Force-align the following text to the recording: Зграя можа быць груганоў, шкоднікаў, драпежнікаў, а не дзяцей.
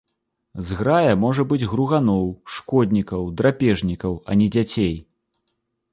Зграя 0.67 1.11
можа 1.23 1.43
быць 1.51 1.67
груганоў, 1.73 2.25
шкоднікаў, 2.55 3.21
драпежнікаў, 3.43 4.11
а 4.29 4.39
не 4.41 4.47
дзяцей. 4.57 4.95